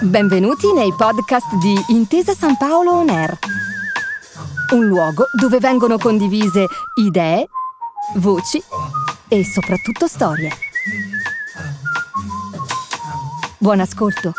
Benvenuti 0.00 0.72
nei 0.72 0.92
podcast 0.96 1.54
di 1.56 1.74
Intesa 1.88 2.32
San 2.32 2.56
Paolo 2.56 2.92
On 2.92 3.08
Air, 3.08 3.38
un 4.72 4.86
luogo 4.86 5.24
dove 5.32 5.58
vengono 5.58 5.98
condivise 5.98 6.66
idee, 6.94 7.46
voci 8.16 8.62
e 9.28 9.44
soprattutto 9.44 10.06
storie. 10.06 10.50
Buon 13.58 13.80
ascolto. 13.80 14.32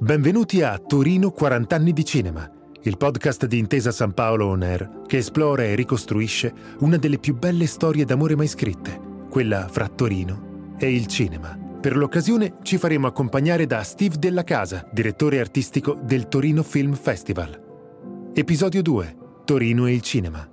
Benvenuti 0.00 0.60
a 0.60 0.76
Torino 0.78 1.30
40 1.30 1.76
anni 1.76 1.92
di 1.92 2.04
cinema 2.04 2.61
il 2.84 2.96
podcast 2.96 3.46
di 3.46 3.58
Intesa 3.58 3.92
San 3.92 4.12
Paolo 4.12 4.46
On 4.48 4.62
Air 4.62 5.02
che 5.06 5.18
esplora 5.18 5.62
e 5.62 5.74
ricostruisce 5.74 6.52
una 6.80 6.96
delle 6.96 7.18
più 7.18 7.36
belle 7.36 7.66
storie 7.66 8.04
d'amore 8.04 8.34
mai 8.34 8.48
scritte, 8.48 8.98
quella 9.30 9.68
fra 9.68 9.88
Torino 9.88 10.74
e 10.78 10.92
il 10.92 11.06
cinema. 11.06 11.56
Per 11.80 11.96
l'occasione 11.96 12.54
ci 12.62 12.78
faremo 12.78 13.06
accompagnare 13.06 13.66
da 13.66 13.82
Steve 13.82 14.16
Della 14.18 14.44
Casa, 14.44 14.88
direttore 14.90 15.38
artistico 15.38 15.98
del 16.02 16.28
Torino 16.28 16.62
Film 16.62 16.94
Festival. 16.94 18.30
Episodio 18.34 18.82
2. 18.82 19.16
Torino 19.44 19.86
e 19.86 19.92
il 19.92 20.00
cinema. 20.00 20.51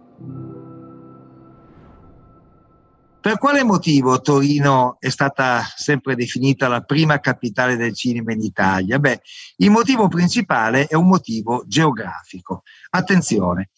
Per 3.29 3.37
quale 3.37 3.63
motivo 3.63 4.21
Torino 4.21 4.97
è 4.99 5.09
stata 5.09 5.61
sempre 5.75 6.15
definita 6.15 6.67
la 6.67 6.81
prima 6.81 7.19
capitale 7.19 7.75
del 7.75 7.93
cinema 7.93 8.33
in 8.33 8.41
Italia? 8.41 8.97
Beh, 8.97 9.21
il 9.57 9.69
motivo 9.69 10.07
principale 10.07 10.87
è 10.87 10.95
un 10.95 11.05
motivo 11.05 11.63
geografico. 11.67 12.63
Attenzione, 12.89 13.69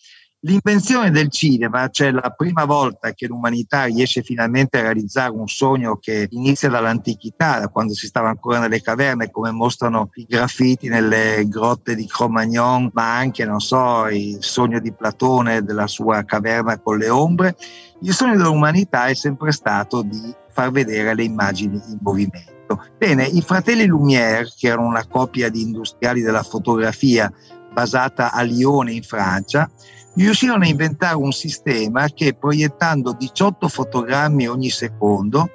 L'invenzione 0.43 1.11
del 1.11 1.29
cinema, 1.29 1.87
cioè 1.89 2.09
la 2.09 2.33
prima 2.35 2.65
volta 2.65 3.13
che 3.13 3.27
l'umanità 3.27 3.83
riesce 3.83 4.23
finalmente 4.23 4.79
a 4.79 4.81
realizzare 4.81 5.29
un 5.29 5.47
sogno 5.47 5.97
che 5.97 6.29
inizia 6.31 6.67
dall'antichità, 6.67 7.59
da 7.59 7.67
quando 7.67 7.93
si 7.93 8.07
stava 8.07 8.29
ancora 8.29 8.57
nelle 8.57 8.81
caverne, 8.81 9.29
come 9.29 9.51
mostrano 9.51 10.09
i 10.15 10.25
graffiti 10.27 10.87
nelle 10.87 11.45
grotte 11.47 11.93
di 11.93 12.07
Cro-Magnon, 12.07 12.89
ma 12.91 13.17
anche, 13.17 13.45
non 13.45 13.59
so, 13.59 14.07
il 14.07 14.37
sogno 14.39 14.79
di 14.79 14.91
Platone 14.91 15.61
della 15.61 15.85
sua 15.85 16.23
caverna 16.23 16.79
con 16.79 16.97
le 16.97 17.09
ombre, 17.09 17.55
il 18.01 18.11
sogno 18.11 18.35
dell'umanità 18.35 19.05
è 19.05 19.13
sempre 19.13 19.51
stato 19.51 20.01
di 20.01 20.33
far 20.49 20.71
vedere 20.71 21.13
le 21.13 21.23
immagini 21.23 21.75
in 21.75 21.99
movimento. 22.01 22.83
Bene, 22.97 23.25
i 23.25 23.43
fratelli 23.43 23.85
Lumière, 23.85 24.51
che 24.57 24.69
erano 24.69 24.87
una 24.87 25.05
coppia 25.05 25.49
di 25.49 25.61
industriali 25.61 26.21
della 26.21 26.41
fotografia 26.41 27.31
basata 27.71 28.31
a 28.31 28.41
Lione 28.41 28.93
in 28.93 29.03
Francia, 29.03 29.69
riuscirono 30.15 30.63
a 30.63 30.67
inventare 30.67 31.15
un 31.15 31.31
sistema 31.31 32.07
che 32.09 32.33
proiettando 32.33 33.13
18 33.17 33.67
fotogrammi 33.67 34.47
ogni 34.47 34.69
secondo 34.69 35.51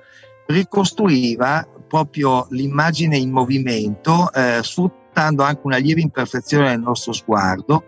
ricostruiva 0.47 1.67
proprio 1.87 2.47
l'immagine 2.51 3.17
in 3.17 3.31
movimento, 3.31 4.33
eh, 4.33 4.61
sfruttando 4.63 5.43
anche 5.43 5.61
una 5.65 5.77
lieve 5.77 6.01
imperfezione 6.01 6.71
del 6.71 6.81
nostro 6.81 7.13
sguardo 7.13 7.85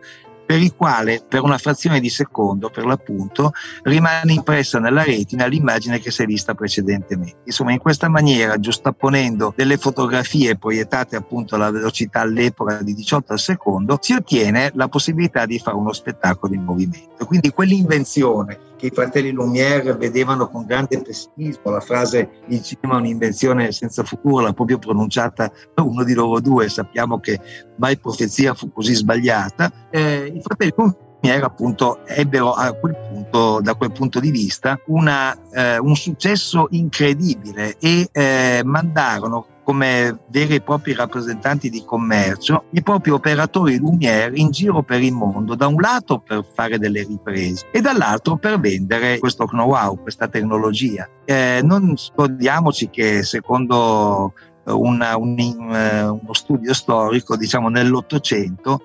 per 0.48 0.62
il 0.62 0.74
quale 0.74 1.22
per 1.28 1.42
una 1.42 1.58
frazione 1.58 2.00
di 2.00 2.08
secondo, 2.08 2.70
per 2.70 2.86
l'appunto, 2.86 3.52
rimane 3.82 4.32
impressa 4.32 4.78
nella 4.78 5.02
retina 5.02 5.44
l'immagine 5.44 6.00
che 6.00 6.10
si 6.10 6.22
è 6.22 6.24
vista 6.24 6.54
precedentemente. 6.54 7.40
Insomma, 7.44 7.72
in 7.72 7.78
questa 7.78 8.08
maniera, 8.08 8.58
giustapponendo 8.58 9.52
delle 9.54 9.76
fotografie 9.76 10.56
proiettate 10.56 11.16
appunto 11.16 11.56
alla 11.56 11.70
velocità 11.70 12.20
all'epoca 12.20 12.80
di 12.80 12.94
18 12.94 13.34
al 13.34 13.38
secondo, 13.38 13.98
si 14.00 14.14
ottiene 14.14 14.70
la 14.72 14.88
possibilità 14.88 15.44
di 15.44 15.58
fare 15.58 15.76
uno 15.76 15.92
spettacolo 15.92 16.54
in 16.54 16.62
movimento. 16.62 17.26
Quindi 17.26 17.50
quell'invenzione 17.50 18.67
che 18.78 18.86
i 18.86 18.90
fratelli 18.90 19.32
Lumière 19.32 19.94
vedevano 19.96 20.48
con 20.48 20.64
grande 20.64 21.02
pessimismo. 21.02 21.70
La 21.70 21.80
frase 21.80 22.30
il 22.46 22.62
cinema 22.62 22.96
è 22.96 23.00
un'invenzione 23.00 23.72
senza 23.72 24.04
futuro 24.04 24.40
l'ha 24.40 24.52
proprio 24.52 24.78
pronunciata 24.78 25.50
uno 25.74 26.04
di 26.04 26.14
loro 26.14 26.40
due, 26.40 26.68
sappiamo 26.68 27.18
che 27.20 27.38
mai 27.76 27.98
profezia 27.98 28.54
fu 28.54 28.72
così 28.72 28.94
sbagliata. 28.94 29.70
Eh, 29.90 30.32
I 30.34 30.40
fratelli 30.40 30.72
Lumière 30.76 31.44
appunto 31.44 32.06
ebbero 32.06 32.54
quel 32.80 32.96
punto, 33.10 33.60
da 33.60 33.74
quel 33.74 33.92
punto 33.92 34.20
di 34.20 34.30
vista 34.30 34.80
una, 34.86 35.36
eh, 35.50 35.78
un 35.78 35.96
successo 35.96 36.68
incredibile 36.70 37.76
e 37.78 38.08
eh, 38.12 38.62
mandarono 38.64 39.57
come 39.68 40.20
veri 40.28 40.54
e 40.54 40.60
propri 40.62 40.94
rappresentanti 40.94 41.68
di 41.68 41.84
commercio, 41.84 42.64
i 42.70 42.82
propri 42.82 43.10
operatori 43.10 43.76
Lumière 43.76 44.34
in 44.34 44.50
giro 44.50 44.82
per 44.82 45.02
il 45.02 45.12
mondo, 45.12 45.54
da 45.54 45.66
un 45.66 45.78
lato 45.78 46.20
per 46.20 46.42
fare 46.54 46.78
delle 46.78 47.02
riprese 47.02 47.66
e 47.70 47.82
dall'altro 47.82 48.38
per 48.38 48.58
vendere 48.58 49.18
questo 49.18 49.44
know-how, 49.44 50.00
questa 50.00 50.26
tecnologia. 50.26 51.06
Eh, 51.26 51.60
non 51.62 51.98
scordiamoci 51.98 52.88
che 52.88 53.22
secondo 53.22 54.32
una, 54.64 55.18
un, 55.18 55.38
eh, 55.38 56.02
uno 56.02 56.32
studio 56.32 56.72
storico, 56.72 57.36
diciamo 57.36 57.68
nell'Ottocento, 57.68 58.84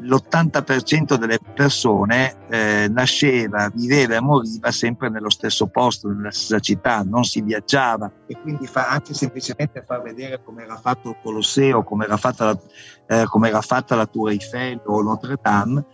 l'80% 0.00 1.14
delle 1.16 1.38
persone 1.54 2.36
eh, 2.48 2.88
nasceva, 2.88 3.70
viveva 3.74 4.16
e 4.16 4.20
moriva 4.20 4.70
sempre 4.70 5.08
nello 5.08 5.30
stesso 5.30 5.66
posto, 5.66 6.08
nella 6.08 6.30
stessa 6.30 6.60
città, 6.60 7.02
non 7.02 7.24
si 7.24 7.40
viaggiava 7.40 8.10
e 8.26 8.38
quindi 8.40 8.66
fa, 8.66 8.88
anche 8.88 9.14
semplicemente 9.14 9.82
far 9.84 10.02
vedere 10.02 10.42
come 10.42 10.62
era 10.64 10.76
fatto 10.76 11.10
il 11.10 11.16
Colosseo, 11.22 11.82
come 11.82 12.04
era 12.04 12.16
fatta 12.16 12.44
la, 12.44 12.58
eh, 13.06 13.24
come 13.26 13.48
era 13.48 13.60
fatta 13.60 13.96
la 13.96 14.06
Tour 14.06 14.30
Eiffel 14.30 14.80
o 14.86 15.02
Notre 15.02 15.38
Dame, 15.40 15.84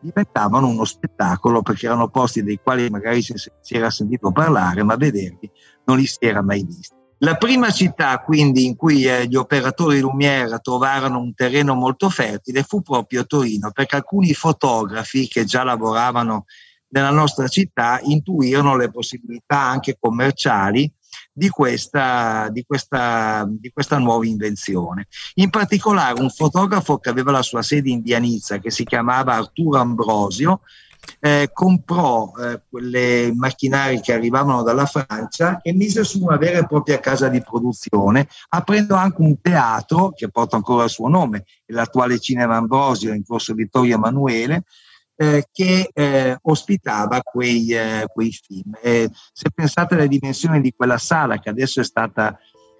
diventavano 0.00 0.68
uno 0.68 0.84
spettacolo 0.84 1.62
perché 1.62 1.86
erano 1.86 2.08
posti 2.08 2.42
dei 2.42 2.60
quali 2.62 2.90
magari 2.90 3.22
si, 3.22 3.34
si 3.36 3.74
era 3.74 3.90
sentito 3.90 4.30
parlare, 4.30 4.82
ma 4.82 4.96
vederli 4.96 5.50
non 5.84 5.96
li 5.96 6.06
si 6.06 6.18
era 6.20 6.42
mai 6.42 6.64
visti. 6.64 7.03
La 7.18 7.36
prima 7.36 7.70
città 7.70 8.18
quindi 8.18 8.66
in 8.66 8.76
cui 8.76 9.04
eh, 9.04 9.26
gli 9.26 9.36
operatori 9.36 10.00
Lumière 10.00 10.58
trovarono 10.60 11.20
un 11.20 11.34
terreno 11.34 11.74
molto 11.74 12.10
fertile 12.10 12.62
fu 12.62 12.82
proprio 12.82 13.24
Torino, 13.24 13.70
perché 13.70 13.96
alcuni 13.96 14.34
fotografi 14.34 15.28
che 15.28 15.44
già 15.44 15.62
lavoravano 15.62 16.46
nella 16.88 17.10
nostra 17.10 17.48
città 17.48 18.00
intuirono 18.02 18.76
le 18.76 18.90
possibilità 18.90 19.60
anche 19.60 19.96
commerciali 19.98 20.90
di 21.32 21.48
questa, 21.48 22.48
di, 22.50 22.64
questa, 22.64 23.44
di 23.48 23.70
questa, 23.72 23.98
nuova 23.98 24.26
invenzione. 24.26 25.08
In 25.34 25.50
particolare 25.50 26.20
un 26.20 26.30
fotografo 26.30 26.98
che 26.98 27.10
aveva 27.10 27.32
la 27.32 27.42
sua 27.42 27.62
sede 27.62 27.90
in 27.90 28.02
Vianizza, 28.02 28.58
che 28.58 28.70
si 28.70 28.84
chiamava 28.84 29.34
Arturo 29.34 29.78
Ambrosio, 29.78 30.60
eh, 31.20 31.50
comprò 31.52 32.32
eh, 32.38 32.62
quelle 32.68 33.32
macchinari 33.34 34.00
che 34.00 34.12
arrivavano 34.12 34.62
dalla 34.62 34.86
Francia 34.86 35.60
e 35.62 35.72
mise 35.72 36.04
su 36.04 36.22
una 36.22 36.36
vera 36.36 36.58
e 36.58 36.66
propria 36.66 37.00
casa 37.00 37.28
di 37.28 37.42
produzione, 37.42 38.28
aprendo 38.50 38.94
anche 38.94 39.20
un 39.20 39.40
teatro 39.40 40.12
che 40.12 40.28
porta 40.28 40.56
ancora 40.56 40.84
il 40.84 40.90
suo 40.90 41.08
nome, 41.08 41.44
l'attuale 41.66 42.18
Cinema 42.18 42.56
Ambrosio 42.56 43.12
in 43.12 43.24
corso 43.24 43.54
Vittorio 43.54 43.94
Emanuele, 43.94 44.64
eh, 45.16 45.48
che 45.52 45.90
eh, 45.92 46.36
ospitava 46.42 47.20
quei, 47.22 47.70
eh, 47.70 48.06
quei 48.12 48.32
film. 48.32 48.72
se 48.80 49.50
pensate 49.54 49.94
alle 49.94 50.08
dimensioni 50.08 50.60
di 50.60 50.72
quella 50.76 50.98
sala 50.98 51.38
che 51.38 51.48
adesso 51.48 51.80
è 51.80 51.84
stata 51.84 52.36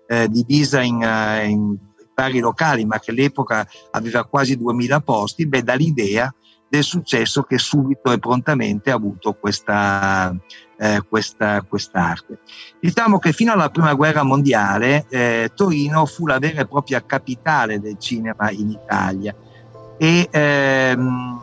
eh, 0.06 0.29
divisa 0.29 0.83
in, 0.83 1.01
in 1.47 1.77
vari 2.15 2.39
locali, 2.39 2.85
ma 2.85 2.99
che 2.99 3.11
all'epoca 3.11 3.67
aveva 3.91 4.25
quasi 4.25 4.56
2000 4.56 5.01
posti, 5.01 5.47
beh, 5.47 5.62
dà 5.62 5.75
del 6.75 6.85
successo 6.85 7.43
che 7.43 7.59
subito 7.59 8.11
e 8.11 8.19
prontamente 8.19 8.91
ha 8.91 8.95
avuto 8.95 9.35
questa, 9.35 10.35
eh, 10.77 11.03
questa 11.09 11.62
quest'arte. 11.62 12.41
Diciamo 12.81 13.19
che 13.19 13.33
fino 13.33 13.53
alla 13.53 13.71
prima 13.71 13.95
guerra 13.95 14.25
mondiale 14.25 15.07
eh, 15.09 15.51
Torino 15.55 16.05
fu 16.07 16.27
la 16.27 16.39
vera 16.39 16.62
e 16.62 16.67
propria 16.67 17.05
capitale 17.05 17.81
del 17.81 17.97
cinema 17.99 18.51
in 18.51 18.71
Italia 18.71 19.35
e 19.97 20.29
ehm, 20.31 21.41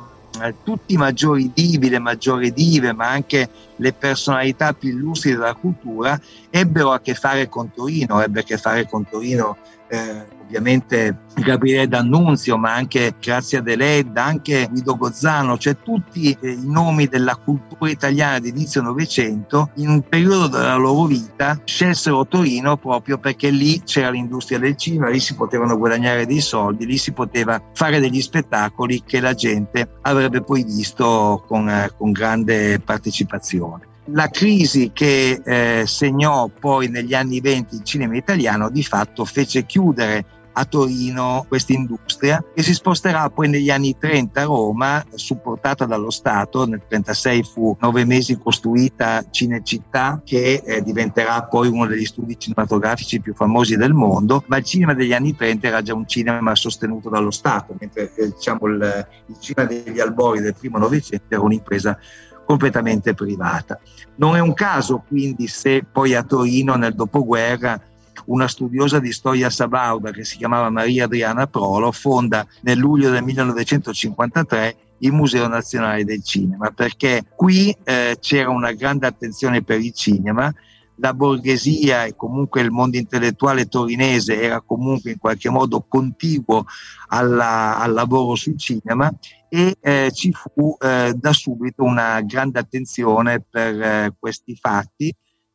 tutti 0.64 0.94
i 0.94 0.98
maggiori 0.98 1.52
divi, 1.54 1.90
le 1.90 2.00
maggiori 2.00 2.52
dive, 2.52 2.94
ma 2.94 3.10
anche 3.10 3.50
le 3.78 3.94
personalità 3.94 4.74
più 4.74 4.90
illustri 4.90 5.32
della 5.32 5.54
cultura 5.54 6.20
ebbero 6.50 6.92
a 6.92 7.00
che 7.00 7.14
fare 7.14 7.48
con 7.48 7.72
Torino, 7.72 8.22
ebbe 8.22 8.42
a 8.42 8.44
che 8.44 8.58
fare 8.58 8.88
con 8.88 9.08
Torino 9.08 9.58
eh, 9.88 10.26
ovviamente 10.52 11.18
Gabriele 11.36 11.88
D'Annunzio, 11.88 12.58
ma 12.58 12.74
anche 12.74 13.16
Grazia 13.20 13.62
Deledda, 13.62 14.26
anche 14.26 14.68
Guido 14.70 14.98
Gozzano, 14.98 15.58
cioè 15.58 15.78
tutti 15.82 16.38
eh, 16.40 16.52
i 16.52 16.68
nomi 16.68 17.08
della 17.08 17.38
cultura 17.38 17.90
italiana 17.90 18.40
di 18.40 18.50
inizio 18.50 18.82
Novecento, 18.82 19.72
in 19.76 19.88
un 19.88 20.02
periodo 20.02 20.48
della 20.48 20.76
loro 20.76 21.06
vita 21.06 21.60
scelsero 21.64 22.28
Torino 22.28 22.76
proprio 22.76 23.18
perché 23.18 23.50
lì 23.50 23.82
c'era 23.84 24.10
l'industria 24.10 24.60
del 24.60 24.76
cinema, 24.76 25.10
lì 25.10 25.20
si 25.20 25.36
potevano 25.36 25.78
guadagnare 25.78 26.26
dei 26.26 26.42
soldi, 26.42 26.86
lì 26.86 26.98
si 26.98 27.14
poteva 27.14 27.62
fare 27.74 28.02
degli 28.02 28.22
spettacoli 28.22 29.04
che 29.06 29.22
la 29.22 29.34
gente 29.34 29.90
avrebbe 30.02 30.42
poi 30.42 30.64
visto 30.66 31.44
con, 31.48 31.70
eh, 31.70 31.92
con 31.98 32.12
grande 32.12 32.80
partecipazione. 32.80 33.88
La 34.06 34.28
crisi 34.30 34.92
che 34.94 35.42
eh, 35.46 35.84
segnò 35.86 36.48
poi 36.48 36.90
negli 36.90 37.14
anni 37.14 37.40
20 37.40 37.76
il 37.76 37.84
cinema 37.84 38.18
italiano 38.18 38.70
di 38.70 38.84
fatto 38.84 39.24
fece 39.26 39.66
chiudere 39.66 40.26
a 40.62 40.66
Torino 40.66 41.46
questa 41.48 41.74
industria 41.74 42.44
che 42.54 42.62
si 42.62 42.74
sposterà 42.74 43.30
poi 43.30 43.50
negli 43.50 43.70
anni 43.70 43.98
30 43.98 44.42
a 44.42 44.46
Roma, 44.46 45.04
supportata 45.16 45.86
dallo 45.86 46.12
Stato. 46.12 46.60
Nel 46.60 46.82
1936 46.88 47.44
fu 47.44 47.76
nove 47.80 48.06
mesi 48.06 48.38
costruita 48.38 49.24
Cinecittà, 49.30 50.22
che 50.24 50.62
eh, 50.64 50.82
diventerà 50.82 51.44
poi 51.44 51.68
uno 51.68 51.88
degli 51.88 52.06
studi 52.06 52.38
cinematografici 52.38 53.20
più 53.20 53.34
famosi 53.34 53.76
del 53.76 53.94
mondo, 53.94 54.44
ma 54.48 54.58
il 54.58 54.64
cinema 54.64 54.94
degli 54.94 55.14
anni 55.14 55.36
30 55.36 55.68
era 55.68 55.82
già 55.82 55.96
un 55.96 56.08
cinema 56.08 56.56
sostenuto 56.56 57.10
dallo 57.10 57.32
Stato, 57.32 57.76
mentre 57.80 58.14
eh, 58.16 58.32
diciamo, 58.32 58.68
il, 58.68 59.08
il 59.28 59.38
cinema 59.40 59.68
degli 59.68 60.00
albori 60.00 60.42
del 60.42 60.56
primo 60.58 60.78
Novecento 60.78 61.26
era 61.30 61.42
un'impresa 61.42 61.98
completamente 62.46 63.14
privata. 63.14 63.80
Non 64.16 64.36
è 64.36 64.40
un 64.40 64.54
caso 64.54 65.04
quindi 65.08 65.48
se 65.48 65.86
poi 65.90 66.14
a 66.14 66.24
Torino 66.24 66.76
nel 66.76 66.94
dopoguerra 66.94 67.82
una 68.26 68.48
studiosa 68.48 69.00
di 69.00 69.12
storia 69.12 69.50
sabauda 69.50 70.12
che 70.12 70.24
si 70.24 70.38
chiamava 70.38 70.70
Maria 70.70 71.06
Adriana 71.06 71.48
Prolo 71.48 71.92
fonda 71.92 72.46
nel 72.62 72.78
luglio 72.78 73.10
del 73.10 73.24
1953 73.24 74.76
il 75.00 75.12
Museo 75.12 75.48
Nazionale 75.48 76.04
del 76.04 76.24
Cinema, 76.24 76.70
perché 76.72 77.24
qui 77.36 77.76
eh, 77.84 78.18
c'era 78.20 78.50
una 78.50 78.72
grande 78.72 79.08
attenzione 79.08 79.64
per 79.64 79.80
il 79.80 79.94
cinema, 79.94 80.54
la 80.96 81.14
borghesia 81.14 82.06
e 82.06 82.16
comunque 82.16 82.62
il 82.62 82.70
mondo 82.70 82.98
intellettuale 82.98 83.66
torinese 83.66 84.40
era 84.40 84.62
comunque 84.62 85.12
in 85.12 85.18
qualche 85.18 85.50
modo 85.50 85.84
contiguo 85.88 86.66
alla, 87.08 87.80
al 87.80 87.94
lavoro 87.94 88.36
sul 88.36 88.58
cinema 88.58 89.12
e 89.50 89.76
eh, 89.82 90.12
ci 90.14 90.32
fu 90.32 90.78
eh, 90.80 91.14
da 91.16 91.34
subito 91.34 91.84
una 91.84 92.22
grande 92.22 92.60
attenzione 92.60 93.42
per 93.42 93.82
eh, 93.82 94.14
questi 94.20 94.56
fatti 94.56 95.14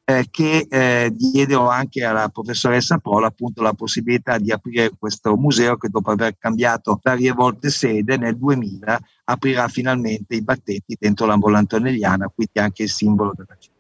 eh, 0.09 0.29
che 0.31 0.69
eh, 0.71 1.13
diedero 1.13 1.69
anche 1.69 2.05
alla 2.05 2.29
professoressa 2.29 2.99
Prola 2.99 3.27
appunto 3.27 3.61
la 3.61 3.73
possibilità 3.73 4.39
di 4.39 4.53
aprire 4.53 4.93
questo 4.97 5.37
museo 5.37 5.77
che 5.77 5.89
dopo 5.89 6.13
aver 6.13 6.37
cambiato 6.39 7.01
varie 7.03 7.33
volte 7.33 7.71
sede 7.71 8.17
nel 8.17 8.39
2000 8.39 9.01
aprirà 9.25 9.67
finalmente 9.67 10.37
i 10.37 10.43
battenti 10.43 10.97
dentro 10.97 11.27
l'Ambola 11.27 11.59
Antonelliana, 11.59 12.31
quindi 12.33 12.61
anche 12.61 12.85
il 12.85 12.89
simbolo 12.91 13.33
della 13.35 13.57
città. 13.59 13.75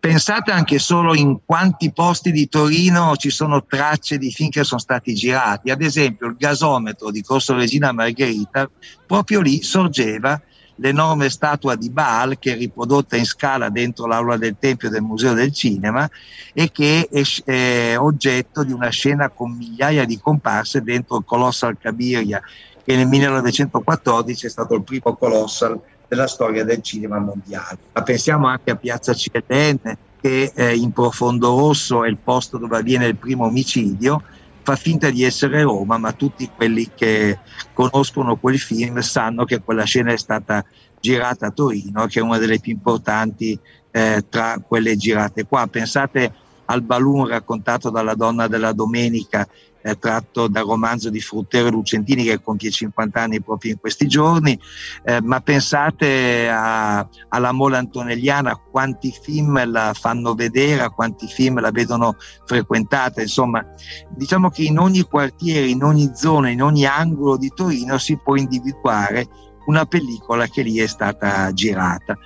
Pensate 0.00 0.50
anche 0.50 0.80
solo 0.80 1.14
in 1.14 1.38
quanti 1.44 1.92
posti 1.92 2.32
di 2.32 2.48
Torino 2.48 3.14
ci 3.14 3.30
sono 3.30 3.64
tracce 3.64 4.18
di 4.18 4.32
film 4.32 4.48
che 4.48 4.64
sono 4.64 4.80
stati 4.80 5.14
girati. 5.14 5.70
Ad 5.70 5.82
esempio 5.82 6.26
il 6.26 6.36
gasometro 6.36 7.12
di 7.12 7.22
Corso 7.22 7.54
Regina 7.54 7.92
Margherita, 7.92 8.68
proprio 9.06 9.40
lì 9.40 9.62
sorgeva 9.62 10.40
l'enorme 10.78 11.30
statua 11.30 11.76
di 11.76 11.90
Baal 11.90 12.38
che 12.38 12.52
è 12.52 12.56
riprodotta 12.56 13.16
in 13.16 13.24
scala 13.24 13.68
dentro 13.68 14.06
l'aula 14.06 14.36
del 14.36 14.56
Tempio 14.58 14.90
del 14.90 15.02
Museo 15.02 15.34
del 15.34 15.52
Cinema 15.52 16.08
e 16.52 16.70
che 16.70 17.08
è, 17.10 17.22
è 17.44 17.98
oggetto 17.98 18.64
di 18.64 18.72
una 18.72 18.88
scena 18.88 19.28
con 19.28 19.52
migliaia 19.52 20.04
di 20.04 20.18
comparse 20.18 20.82
dentro 20.82 21.18
il 21.18 21.24
Colossal 21.24 21.76
Cabiria 21.78 22.40
che 22.84 22.96
nel 22.96 23.06
1914 23.06 24.46
è 24.46 24.50
stato 24.50 24.74
il 24.74 24.82
primo 24.82 25.14
Colossal 25.14 25.78
della 26.08 26.26
storia 26.26 26.64
del 26.64 26.82
cinema 26.82 27.18
mondiale. 27.18 27.76
Ma 27.92 28.02
pensiamo 28.02 28.46
anche 28.46 28.70
a 28.70 28.76
Piazza 28.76 29.12
CLN 29.12 29.96
che 30.20 30.52
eh, 30.54 30.74
in 30.74 30.92
profondo 30.92 31.56
rosso 31.56 32.02
è 32.04 32.08
il 32.08 32.16
posto 32.16 32.56
dove 32.56 32.78
avviene 32.78 33.06
il 33.06 33.16
primo 33.16 33.44
omicidio, 33.44 34.22
fa 34.68 34.76
finta 34.76 35.08
di 35.08 35.24
essere 35.24 35.62
Roma, 35.62 35.96
ma 35.96 36.12
tutti 36.12 36.50
quelli 36.54 36.90
che 36.94 37.38
conoscono 37.72 38.36
quel 38.36 38.58
film 38.58 38.98
sanno 38.98 39.46
che 39.46 39.62
quella 39.62 39.84
scena 39.84 40.12
è 40.12 40.18
stata 40.18 40.62
girata 41.00 41.46
a 41.46 41.50
Torino, 41.50 42.04
che 42.04 42.18
è 42.18 42.22
una 42.22 42.36
delle 42.36 42.60
più 42.60 42.72
importanti 42.72 43.58
eh, 43.90 44.26
tra 44.28 44.62
quelle 44.66 44.94
girate 44.96 45.46
qua. 45.46 45.66
Pensate 45.68 46.34
al 46.70 46.82
balloon 46.82 47.28
raccontato 47.28 47.90
dalla 47.90 48.14
donna 48.14 48.46
della 48.46 48.72
domenica 48.72 49.46
eh, 49.80 49.98
tratto 49.98 50.48
dal 50.48 50.64
romanzo 50.64 51.08
di 51.08 51.20
Fruttero 51.20 51.70
Lucentini 51.70 52.24
che 52.24 52.40
compie 52.40 52.70
50 52.70 53.20
anni 53.20 53.42
proprio 53.42 53.72
in 53.72 53.80
questi 53.80 54.06
giorni, 54.06 54.58
eh, 55.04 55.20
ma 55.22 55.40
pensate 55.40 56.48
a, 56.48 57.06
alla 57.28 57.52
Mola 57.52 57.78
Antonelliana, 57.78 58.56
quanti 58.56 59.12
film 59.12 59.70
la 59.70 59.92
fanno 59.94 60.34
vedere, 60.34 60.90
quanti 60.90 61.26
film 61.26 61.60
la 61.60 61.70
vedono 61.70 62.16
frequentata, 62.44 63.22
insomma 63.22 63.64
diciamo 64.10 64.50
che 64.50 64.62
in 64.62 64.78
ogni 64.78 65.02
quartiere, 65.02 65.66
in 65.66 65.82
ogni 65.82 66.10
zona, 66.14 66.50
in 66.50 66.62
ogni 66.62 66.84
angolo 66.84 67.36
di 67.36 67.50
Torino 67.54 67.98
si 67.98 68.18
può 68.18 68.34
individuare 68.34 69.26
una 69.66 69.84
pellicola 69.84 70.46
che 70.46 70.62
lì 70.62 70.78
è 70.78 70.86
stata 70.86 71.52
girata. 71.52 72.18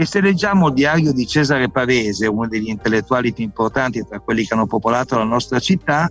E 0.00 0.06
se 0.06 0.20
leggiamo 0.20 0.68
il 0.68 0.74
diario 0.74 1.12
di 1.12 1.26
Cesare 1.26 1.68
Pavese, 1.70 2.28
uno 2.28 2.46
degli 2.46 2.68
intellettuali 2.68 3.32
più 3.32 3.42
importanti 3.42 4.06
tra 4.06 4.20
quelli 4.20 4.46
che 4.46 4.54
hanno 4.54 4.68
popolato 4.68 5.18
la 5.18 5.24
nostra 5.24 5.58
città, 5.58 6.08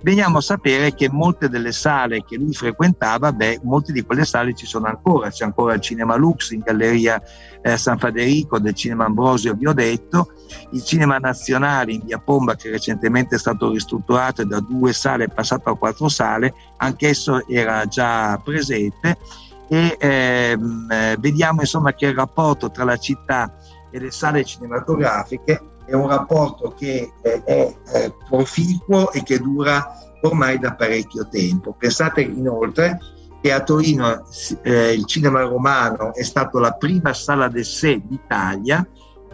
veniamo 0.00 0.38
a 0.38 0.40
sapere 0.40 0.94
che 0.94 1.10
molte 1.10 1.50
delle 1.50 1.72
sale 1.72 2.24
che 2.24 2.38
lui 2.38 2.54
frequentava, 2.54 3.30
beh, 3.34 3.60
molte 3.64 3.92
di 3.92 4.00
quelle 4.00 4.24
sale 4.24 4.54
ci 4.54 4.64
sono 4.64 4.86
ancora, 4.86 5.28
c'è 5.28 5.44
ancora 5.44 5.74
il 5.74 5.82
Cinema 5.82 6.16
Lux 6.16 6.52
in 6.52 6.60
Galleria 6.60 7.20
eh, 7.60 7.76
San 7.76 7.98
Federico 7.98 8.58
del 8.58 8.72
Cinema 8.72 9.04
Ambrosio, 9.04 9.52
vi 9.52 9.66
ho 9.66 9.74
detto, 9.74 10.32
il 10.72 10.82
Cinema 10.82 11.18
Nazionale 11.18 11.92
in 11.92 12.00
Via 12.06 12.18
Pomba 12.18 12.56
che 12.56 12.70
recentemente 12.70 13.36
è 13.36 13.38
stato 13.38 13.70
ristrutturato 13.70 14.40
e 14.40 14.46
da 14.46 14.60
due 14.60 14.94
sale 14.94 15.24
è 15.24 15.28
passato 15.28 15.68
a 15.68 15.76
quattro 15.76 16.08
sale, 16.08 16.54
anch'esso 16.78 17.46
era 17.46 17.84
già 17.84 18.40
presente 18.42 19.18
e 19.68 19.96
ehm, 19.98 20.88
eh, 20.90 21.16
vediamo 21.18 21.60
insomma 21.60 21.92
che 21.92 22.06
il 22.06 22.14
rapporto 22.14 22.70
tra 22.70 22.84
la 22.84 22.96
città 22.96 23.54
e 23.90 23.98
le 23.98 24.10
sale 24.10 24.44
cinematografiche 24.44 25.60
è 25.84 25.94
un 25.94 26.08
rapporto 26.08 26.74
che 26.76 27.12
è, 27.22 27.42
è, 27.44 27.74
è 27.92 28.12
proficuo 28.28 29.10
e 29.12 29.22
che 29.22 29.38
dura 29.38 29.86
ormai 30.22 30.58
da 30.58 30.74
parecchio 30.74 31.28
tempo. 31.28 31.74
Pensate 31.78 32.22
inoltre 32.22 32.98
che 33.40 33.52
a 33.52 33.62
Torino 33.62 34.24
eh, 34.62 34.92
il 34.92 35.06
cinema 35.06 35.42
romano 35.42 36.12
è 36.14 36.22
stata 36.22 36.58
la 36.58 36.72
prima 36.72 37.14
sala 37.14 37.50
sé 37.62 38.00
d'Italia 38.04 38.86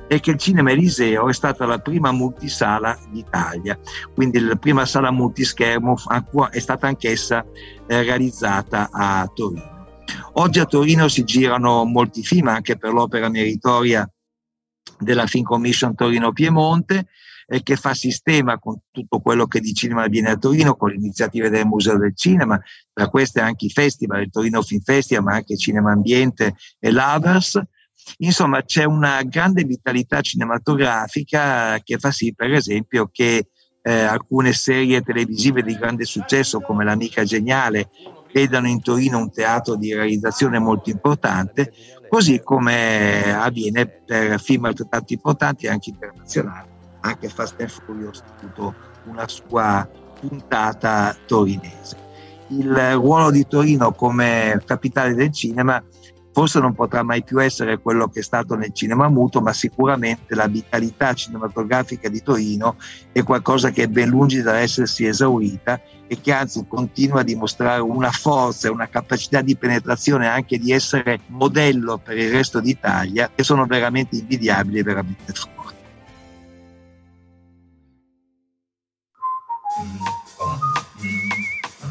e 0.07 0.21
che 0.21 0.33
il 0.33 0.39
cinema 0.39 0.71
Eliseo 0.71 1.29
è 1.29 1.33
stata 1.33 1.65
la 1.65 1.79
prima 1.79 2.13
multisala 2.13 2.97
d'Italia, 3.11 3.79
quindi 4.15 4.39
la 4.39 4.57
prima 4.57 4.85
sala 4.85 5.11
multischermo 5.11 5.97
è 6.51 6.59
stata 6.59 6.87
anch'essa 6.87 7.45
eh, 7.87 8.03
realizzata 8.03 8.91
a 8.93 9.29
Torino. 9.33 9.74
Oggi 10.35 10.59
a 10.59 10.65
Torino 10.65 11.09
si 11.09 11.25
girano 11.25 11.85
molti 11.85 12.23
film 12.23 12.49
anche 12.49 12.77
per 12.77 12.93
l'opera 12.93 13.29
meritoria 13.29 14.09
della 14.99 15.27
Film 15.27 15.45
Commission 15.45 15.95
Torino 15.95 16.33
Piemonte 16.33 17.07
eh, 17.47 17.63
che 17.63 17.77
fa 17.77 17.95
sistema 17.95 18.59
con 18.59 18.79
tutto 18.91 19.21
quello 19.21 19.47
che 19.47 19.61
di 19.61 19.73
cinema 19.75 20.05
avviene 20.05 20.31
a 20.31 20.37
Torino, 20.37 20.77
con 20.77 20.91
le 20.91 20.97
iniziative 20.97 21.51
del 21.51 21.67
Museo 21.67 21.99
del 21.99 22.17
Cinema, 22.17 22.61
tra 22.93 23.09
queste 23.09 23.41
anche 23.41 23.67
i 23.67 23.71
festival, 23.71 24.23
il 24.23 24.31
Torino 24.31 24.63
Film 24.63 24.81
Festival, 24.81 25.25
ma 25.25 25.35
anche 25.35 25.57
Cinema 25.57 25.93
Ambiente 25.93 26.55
e 26.79 26.91
Lovers. 26.91 27.61
Insomma, 28.19 28.63
c'è 28.63 28.85
una 28.85 29.23
grande 29.23 29.65
vitalità 29.65 30.21
cinematografica 30.21 31.79
che 31.83 31.99
fa 31.99 32.11
sì, 32.11 32.35
per 32.35 32.53
esempio, 32.53 33.09
che 33.11 33.49
eh, 33.83 33.93
alcune 33.93 34.53
serie 34.53 35.03
televisive 35.03 35.63
di 35.63 35.77
grande 35.77 36.05
successo 36.05 36.61
come 36.61 36.85
L'Amica 36.85 37.25
Geniale 37.25 37.91
vedano 38.35 38.67
in 38.67 38.83
Torino 38.83 39.19
un 39.19 39.31
teatro 39.31 39.77
di 39.77 39.95
realizzazione 39.95 40.59
molto 40.59 40.91
importante, 40.91 41.73
così 42.09 42.41
come 42.43 43.33
avviene 43.33 43.87
per 43.87 44.41
film 44.41 44.65
altrettanto 44.65 45.13
importanti 45.13 45.69
anche 45.69 45.91
internazionali. 45.91 46.69
Anche 47.03 47.29
Fast 47.29 47.61
and 47.61 47.71
Furious 47.71 48.23
ha 48.27 48.35
avuto 48.41 48.75
una 49.05 49.29
sua 49.29 49.89
puntata 50.19 51.17
torinese. 51.27 51.97
Il 52.49 52.75
ruolo 52.95 53.31
di 53.31 53.47
Torino 53.47 53.93
come 53.93 54.61
capitale 54.65 55.15
del 55.15 55.31
cinema 55.31 55.83
forse 56.35 56.59
non 56.59 56.75
potrà 56.75 57.05
mai 57.05 57.23
più 57.23 57.41
essere 57.41 57.79
quello 57.79 58.09
che 58.09 58.19
è 58.19 58.23
stato 58.23 58.57
nel 58.57 58.75
cinema 58.75 59.09
muto, 59.09 59.41
ma 59.41 59.53
sicuramente 59.53 60.35
la 60.35 60.49
vitalità 60.49 61.15
cinematografica 61.15 62.09
di 62.09 62.21
Torino 62.23 62.75
è 63.13 63.23
qualcosa 63.23 63.71
che 63.71 63.85
è 63.85 63.87
ben 63.87 64.09
lungi 64.09 64.43
dall'essersi 64.43 65.07
esaurita 65.07 65.81
e 66.09 66.21
che 66.21 66.33
anzi 66.33 66.67
continua 66.67 67.21
a 67.21 67.23
dimostrare 67.23 67.81
una 67.81 68.11
forza 68.11 68.67
e 68.67 68.73
una 68.73 68.89
capacità 68.89 69.43
di 69.43 69.57
penetrazione 69.57 70.27
anche 70.27 70.59
di 70.59 70.73
essere 70.73 71.21
modello 71.29 71.99
per 71.99 72.19
il 72.19 72.33
resto 72.33 72.59
d'Italia 72.59 73.31
che 73.33 73.45
sono 73.45 73.65
veramente 73.65 74.17
invidiabili 74.17 74.81
e 74.81 74.83
veramente 74.83 75.33
forti. 75.33 75.54